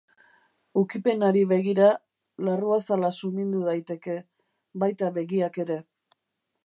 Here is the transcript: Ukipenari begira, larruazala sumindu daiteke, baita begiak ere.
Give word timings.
Ukipenari 0.81 1.43
begira, 1.51 1.89
larruazala 2.47 3.11
sumindu 3.19 3.61
daiteke, 3.67 4.17
baita 4.85 5.11
begiak 5.19 5.61
ere. 5.67 5.79